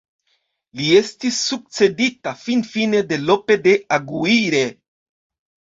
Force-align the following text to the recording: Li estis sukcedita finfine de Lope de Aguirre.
Li 0.79 0.87
estis 0.99 1.37
sukcedita 1.49 2.33
finfine 2.47 3.05
de 3.13 3.23
Lope 3.29 3.61
de 3.69 3.79
Aguirre. 4.01 4.69